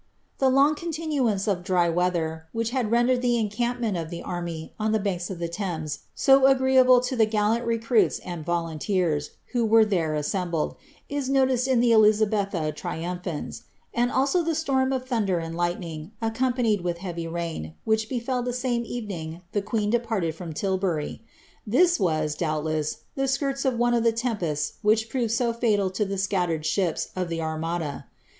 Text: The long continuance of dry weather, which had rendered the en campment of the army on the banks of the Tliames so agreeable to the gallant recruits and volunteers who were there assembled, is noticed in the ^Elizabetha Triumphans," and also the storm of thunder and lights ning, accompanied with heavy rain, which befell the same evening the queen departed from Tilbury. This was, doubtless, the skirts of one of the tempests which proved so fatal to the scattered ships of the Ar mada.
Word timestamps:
The 0.39 0.49
long 0.49 0.73
continuance 0.73 1.47
of 1.47 1.63
dry 1.63 1.87
weather, 1.87 2.47
which 2.53 2.71
had 2.71 2.89
rendered 2.89 3.21
the 3.21 3.37
en 3.37 3.49
campment 3.49 3.97
of 4.01 4.09
the 4.09 4.23
army 4.23 4.73
on 4.79 4.93
the 4.93 4.99
banks 4.99 5.29
of 5.29 5.37
the 5.37 5.47
Tliames 5.47 5.99
so 6.15 6.47
agreeable 6.47 7.01
to 7.01 7.15
the 7.15 7.27
gallant 7.27 7.65
recruits 7.67 8.17
and 8.17 8.43
volunteers 8.43 9.29
who 9.51 9.63
were 9.63 9.85
there 9.85 10.15
assembled, 10.15 10.75
is 11.07 11.29
noticed 11.29 11.67
in 11.67 11.81
the 11.81 11.91
^Elizabetha 11.91 12.73
Triumphans," 12.75 13.61
and 13.93 14.11
also 14.11 14.41
the 14.43 14.55
storm 14.55 14.91
of 14.91 15.05
thunder 15.05 15.37
and 15.37 15.55
lights 15.55 15.79
ning, 15.81 16.13
accompanied 16.19 16.81
with 16.81 16.97
heavy 16.97 17.27
rain, 17.27 17.75
which 17.83 18.09
befell 18.09 18.41
the 18.41 18.53
same 18.53 18.83
evening 18.87 19.43
the 19.51 19.61
queen 19.61 19.91
departed 19.91 20.33
from 20.33 20.51
Tilbury. 20.51 21.21
This 21.67 21.99
was, 21.99 22.33
doubtless, 22.33 23.03
the 23.13 23.27
skirts 23.27 23.65
of 23.65 23.77
one 23.77 23.93
of 23.93 24.03
the 24.03 24.11
tempests 24.11 24.77
which 24.81 25.09
proved 25.09 25.33
so 25.33 25.53
fatal 25.53 25.91
to 25.91 26.05
the 26.05 26.17
scattered 26.17 26.65
ships 26.65 27.09
of 27.15 27.29
the 27.29 27.39
Ar 27.39 27.59
mada. 27.59 28.07